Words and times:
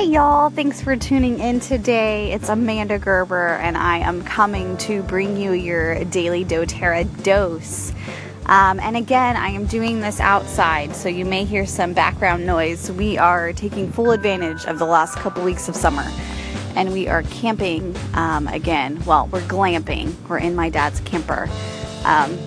Hey 0.00 0.06
y'all, 0.06 0.48
thanks 0.48 0.80
for 0.80 0.96
tuning 0.96 1.40
in 1.40 1.60
today. 1.60 2.32
It's 2.32 2.48
Amanda 2.48 2.98
Gerber, 2.98 3.48
and 3.56 3.76
I 3.76 3.98
am 3.98 4.24
coming 4.24 4.78
to 4.78 5.02
bring 5.02 5.36
you 5.36 5.52
your 5.52 6.04
daily 6.06 6.42
doTERRA 6.42 7.22
dose. 7.22 7.92
Um, 8.46 8.80
and 8.80 8.96
again, 8.96 9.36
I 9.36 9.48
am 9.48 9.66
doing 9.66 10.00
this 10.00 10.18
outside, 10.18 10.96
so 10.96 11.10
you 11.10 11.26
may 11.26 11.44
hear 11.44 11.66
some 11.66 11.92
background 11.92 12.46
noise. 12.46 12.90
We 12.90 13.18
are 13.18 13.52
taking 13.52 13.92
full 13.92 14.12
advantage 14.12 14.64
of 14.64 14.78
the 14.78 14.86
last 14.86 15.16
couple 15.16 15.44
weeks 15.44 15.68
of 15.68 15.76
summer, 15.76 16.10
and 16.76 16.94
we 16.94 17.06
are 17.06 17.22
camping 17.24 17.94
um, 18.14 18.48
again. 18.48 19.04
Well, 19.04 19.28
we're 19.30 19.42
glamping, 19.42 20.14
we're 20.30 20.38
in 20.38 20.54
my 20.54 20.70
dad's 20.70 21.00
camper. 21.00 21.46
Um, 22.06 22.38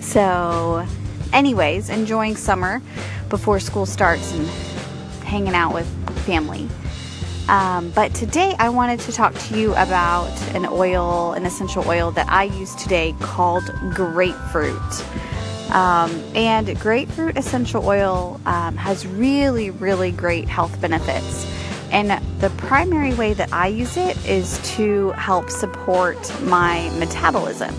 so, 0.00 0.86
anyways, 1.32 1.88
enjoying 1.88 2.36
summer 2.36 2.82
before 3.30 3.60
school 3.60 3.86
starts 3.86 4.34
and 4.34 4.46
hanging 5.24 5.54
out 5.54 5.72
with 5.72 5.88
family. 6.26 6.68
Um, 7.48 7.90
but 7.90 8.14
today 8.14 8.54
I 8.58 8.68
wanted 8.68 9.00
to 9.00 9.12
talk 9.12 9.34
to 9.34 9.58
you 9.58 9.72
about 9.72 10.30
an 10.54 10.66
oil, 10.66 11.32
an 11.32 11.44
essential 11.44 11.86
oil 11.86 12.10
that 12.12 12.28
I 12.28 12.44
use 12.44 12.74
today 12.76 13.14
called 13.20 13.64
grapefruit. 13.94 15.04
Um, 15.72 16.10
and 16.34 16.78
grapefruit 16.80 17.36
essential 17.36 17.86
oil 17.86 18.40
um, 18.46 18.76
has 18.76 19.06
really, 19.06 19.70
really 19.70 20.12
great 20.12 20.48
health 20.48 20.80
benefits. 20.80 21.46
And 21.90 22.10
the 22.40 22.50
primary 22.50 23.12
way 23.14 23.34
that 23.34 23.52
I 23.52 23.66
use 23.68 23.96
it 23.96 24.16
is 24.26 24.58
to 24.76 25.10
help 25.12 25.50
support 25.50 26.18
my 26.42 26.90
metabolism. 26.98 27.74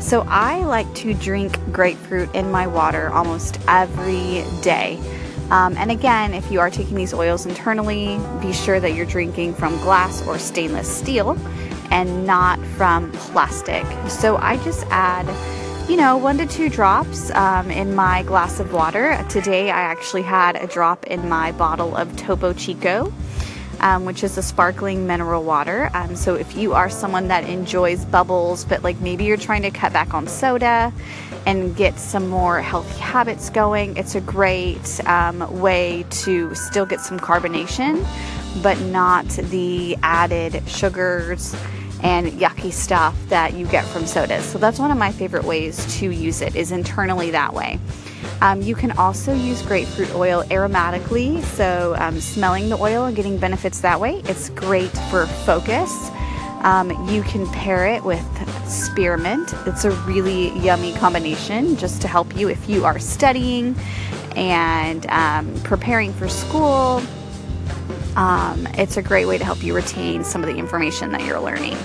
So 0.00 0.24
I 0.28 0.64
like 0.64 0.92
to 0.96 1.12
drink 1.12 1.58
grapefruit 1.72 2.34
in 2.34 2.50
my 2.50 2.66
water 2.66 3.10
almost 3.10 3.58
every 3.68 4.44
day. 4.62 4.98
Um, 5.50 5.76
and 5.76 5.90
again, 5.90 6.32
if 6.32 6.50
you 6.50 6.60
are 6.60 6.70
taking 6.70 6.96
these 6.96 7.12
oils 7.12 7.44
internally, 7.44 8.20
be 8.40 8.52
sure 8.52 8.78
that 8.78 8.94
you're 8.94 9.06
drinking 9.06 9.54
from 9.54 9.76
glass 9.78 10.26
or 10.26 10.38
stainless 10.38 10.88
steel 10.88 11.36
and 11.90 12.24
not 12.26 12.58
from 12.76 13.10
plastic. 13.12 13.84
So 14.08 14.36
I 14.36 14.58
just 14.58 14.86
add, 14.90 15.26
you 15.90 15.96
know, 15.96 16.16
one 16.16 16.38
to 16.38 16.46
two 16.46 16.68
drops 16.68 17.30
um, 17.32 17.70
in 17.70 17.94
my 17.94 18.22
glass 18.22 18.60
of 18.60 18.72
water. 18.72 19.24
Today 19.28 19.70
I 19.70 19.80
actually 19.80 20.22
had 20.22 20.54
a 20.54 20.68
drop 20.68 21.06
in 21.08 21.28
my 21.28 21.50
bottle 21.52 21.96
of 21.96 22.16
Topo 22.16 22.52
Chico. 22.52 23.12
Um, 23.82 24.04
which 24.04 24.22
is 24.22 24.36
a 24.36 24.42
sparkling 24.42 25.06
mineral 25.06 25.42
water. 25.42 25.90
Um, 25.94 26.14
so, 26.14 26.34
if 26.34 26.54
you 26.54 26.74
are 26.74 26.90
someone 26.90 27.28
that 27.28 27.44
enjoys 27.44 28.04
bubbles, 28.04 28.64
but 28.66 28.82
like 28.82 29.00
maybe 29.00 29.24
you're 29.24 29.38
trying 29.38 29.62
to 29.62 29.70
cut 29.70 29.92
back 29.92 30.12
on 30.12 30.26
soda 30.26 30.92
and 31.46 31.74
get 31.76 31.98
some 31.98 32.28
more 32.28 32.60
healthy 32.60 32.98
habits 33.00 33.50
going. 33.50 33.96
It's 33.96 34.14
a 34.14 34.20
great 34.20 35.00
um, 35.06 35.60
way 35.60 36.04
to 36.10 36.54
still 36.54 36.86
get 36.86 37.00
some 37.00 37.18
carbonation, 37.18 38.06
but 38.62 38.78
not 38.80 39.26
the 39.28 39.96
added 40.02 40.62
sugars 40.68 41.54
and 42.02 42.28
yucky 42.32 42.72
stuff 42.72 43.16
that 43.28 43.54
you 43.54 43.66
get 43.66 43.84
from 43.86 44.06
sodas. 44.06 44.44
So 44.44 44.58
that's 44.58 44.78
one 44.78 44.90
of 44.90 44.98
my 44.98 45.12
favorite 45.12 45.44
ways 45.44 45.98
to 45.98 46.10
use 46.10 46.40
it 46.40 46.56
is 46.56 46.72
internally 46.72 47.30
that 47.30 47.52
way. 47.54 47.78
Um, 48.40 48.62
you 48.62 48.74
can 48.74 48.92
also 48.92 49.34
use 49.34 49.62
grapefruit 49.62 50.14
oil 50.14 50.42
aromatically, 50.44 51.42
so 51.42 51.94
um, 51.98 52.20
smelling 52.20 52.68
the 52.68 52.76
oil 52.78 53.04
and 53.04 53.14
getting 53.14 53.36
benefits 53.36 53.80
that 53.80 54.00
way. 54.00 54.22
It's 54.24 54.48
great 54.50 54.92
for 55.10 55.26
focus. 55.26 56.10
Um, 56.62 56.90
you 57.08 57.22
can 57.22 57.46
pair 57.48 57.86
it 57.86 58.04
with 58.04 58.24
spearmint. 58.68 59.54
It's 59.66 59.84
a 59.84 59.90
really 60.02 60.50
yummy 60.58 60.92
combination 60.94 61.76
just 61.76 62.02
to 62.02 62.08
help 62.08 62.36
you 62.36 62.48
if 62.48 62.68
you 62.68 62.84
are 62.84 62.98
studying 62.98 63.76
and 64.36 65.06
um, 65.06 65.54
preparing 65.62 66.12
for 66.12 66.28
school. 66.28 67.02
Um, 68.16 68.66
it's 68.74 68.96
a 68.96 69.02
great 69.02 69.26
way 69.26 69.38
to 69.38 69.44
help 69.44 69.62
you 69.62 69.74
retain 69.74 70.24
some 70.24 70.42
of 70.42 70.48
the 70.48 70.56
information 70.56 71.12
that 71.12 71.24
you're 71.24 71.40
learning. 71.40 71.76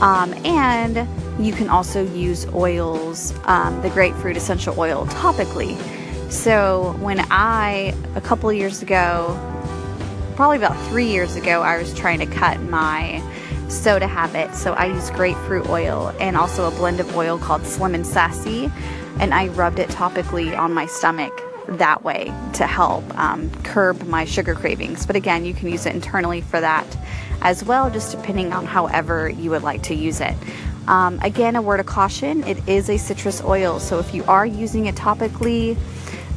Um, 0.00 0.34
and 0.44 1.08
you 1.38 1.52
can 1.52 1.68
also 1.68 2.04
use 2.04 2.46
oils, 2.52 3.34
um, 3.44 3.80
the 3.82 3.90
grapefruit 3.90 4.36
essential 4.36 4.78
oil, 4.78 5.06
topically. 5.06 5.78
So, 6.30 6.96
when 7.00 7.24
I, 7.30 7.94
a 8.14 8.20
couple 8.20 8.52
years 8.52 8.82
ago, 8.82 9.38
probably 10.34 10.56
about 10.56 10.76
three 10.88 11.08
years 11.08 11.36
ago, 11.36 11.62
I 11.62 11.78
was 11.78 11.94
trying 11.94 12.18
to 12.20 12.26
cut 12.26 12.60
my 12.62 13.22
soda 13.72 14.06
habit. 14.06 14.54
So 14.54 14.74
I 14.74 14.86
use 14.86 15.10
grapefruit 15.10 15.68
oil 15.68 16.14
and 16.20 16.36
also 16.36 16.68
a 16.68 16.70
blend 16.72 17.00
of 17.00 17.16
oil 17.16 17.38
called 17.38 17.64
Slim 17.64 17.94
and 17.94 18.06
Sassy. 18.06 18.70
And 19.18 19.32
I 19.34 19.48
rubbed 19.48 19.78
it 19.78 19.88
topically 19.88 20.56
on 20.56 20.72
my 20.72 20.86
stomach 20.86 21.32
that 21.68 22.02
way 22.02 22.32
to 22.54 22.66
help 22.66 23.04
um, 23.18 23.50
curb 23.62 24.02
my 24.04 24.24
sugar 24.24 24.54
cravings. 24.54 25.06
But 25.06 25.16
again, 25.16 25.44
you 25.44 25.54
can 25.54 25.68
use 25.68 25.86
it 25.86 25.94
internally 25.94 26.40
for 26.40 26.60
that 26.60 26.86
as 27.40 27.64
well, 27.64 27.90
just 27.90 28.16
depending 28.16 28.52
on 28.52 28.66
however 28.66 29.28
you 29.28 29.50
would 29.50 29.62
like 29.62 29.82
to 29.84 29.94
use 29.94 30.20
it. 30.20 30.34
Um, 30.88 31.18
again, 31.22 31.56
a 31.56 31.62
word 31.62 31.80
of 31.80 31.86
caution 31.86 32.42
it 32.44 32.68
is 32.68 32.90
a 32.90 32.96
citrus 32.96 33.42
oil, 33.42 33.78
so 33.78 33.98
if 33.98 34.14
you 34.14 34.24
are 34.24 34.44
using 34.44 34.86
it 34.86 34.94
topically, 34.94 35.76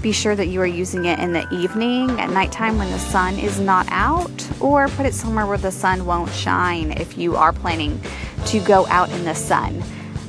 be 0.01 0.11
sure 0.11 0.35
that 0.35 0.47
you 0.47 0.61
are 0.61 0.67
using 0.67 1.05
it 1.05 1.17
in 1.17 1.33
the 1.33 1.47
evening 1.51 2.11
at 2.19 2.29
nighttime 2.29 2.77
when 2.77 2.91
the 2.91 2.99
sun 2.99 3.39
is 3.39 3.59
not 3.59 3.87
out, 3.89 4.61
or 4.61 4.87
put 4.89 5.05
it 5.07 5.15
somewhere 5.15 5.47
where 5.47 5.57
the 5.57 5.71
sun 5.71 6.05
won't 6.05 6.31
shine 6.31 6.91
if 6.91 7.17
you 7.17 7.35
are 7.35 7.51
planning 7.51 7.99
to 8.45 8.59
go 8.59 8.85
out 8.87 9.09
in 9.09 9.23
the 9.23 9.33
sun. 9.33 9.83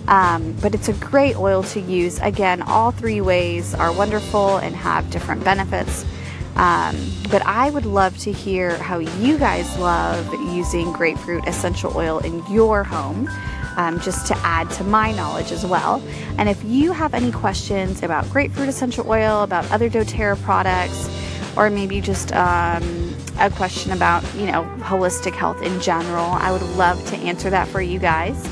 Um, 0.09 0.53
but 0.63 0.75
it's 0.75 0.89
a 0.89 0.95
great 0.95 1.37
oil 1.37 1.63
to 1.65 1.81
use. 1.81 2.19
Again, 2.21 2.63
all 2.63 2.91
three 2.91 3.21
ways 3.21 3.75
are 3.75 3.93
wonderful 3.93 4.57
and 4.59 4.75
have 4.75 5.11
different 5.11 5.45
benefits. 5.45 6.07
Um, 6.55 6.97
but 7.31 7.45
I 7.45 7.69
would 7.69 7.85
love 7.85 8.17
to 8.19 8.33
hear 8.33 8.79
how 8.79 8.99
you 8.99 9.37
guys 9.37 9.79
love 9.79 10.33
using 10.55 10.91
grapefruit 10.93 11.47
essential 11.47 11.95
oil 11.95 12.21
in 12.21 12.43
your 12.51 12.83
home 12.83 13.29
um, 13.77 14.01
just 14.01 14.27
to 14.27 14.37
add 14.39 14.71
to 14.71 14.85
my 14.85 15.13
knowledge 15.13 15.53
as 15.53 15.65
well. 15.65 16.03
And 16.39 16.49
if 16.49 16.63
you 16.65 16.93
have 16.93 17.15
any 17.15 17.31
questions 17.31 18.03
about 18.03 18.29
grapefruit 18.31 18.69
essential 18.69 19.09
oil, 19.09 19.43
about 19.43 19.71
other 19.71 19.89
doTERRA 19.89 20.43
products, 20.43 21.09
or 21.57 21.71
maybe 21.71 22.01
just 22.01 22.33
um, 22.33 23.15
a 23.39 23.51
question 23.51 23.93
about, 23.93 24.23
you 24.35 24.47
know, 24.47 24.65
holistic 24.81 25.33
health 25.33 25.63
in 25.63 25.81
general, 25.81 26.27
I 26.27 26.53
would 26.53 26.63
love 26.77 27.05
to 27.09 27.17
answer 27.17 27.51
that 27.51 27.69
for 27.69 27.81
you 27.81 27.99
guys. 27.99 28.47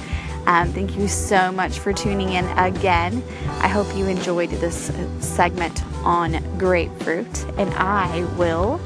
Um, 0.47 0.71
thank 0.73 0.97
you 0.97 1.09
so 1.09 1.51
much 1.51 1.79
for 1.79 1.93
tuning 1.93 2.31
in 2.31 2.45
again. 2.59 3.23
I 3.61 3.69
hope 3.69 3.95
you 3.97 4.07
enjoyed 4.07 4.51
this 4.51 4.93
segment 5.21 5.83
on 6.05 6.43
grapefruit, 6.59 7.47
and 7.57 7.73
I 7.75 8.25
will 8.37 8.79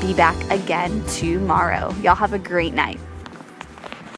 be 0.00 0.14
back 0.14 0.36
again 0.50 1.04
tomorrow. 1.06 1.94
Y'all 2.00 2.14
have 2.14 2.32
a 2.32 2.38
great 2.38 2.72
night. 2.72 2.98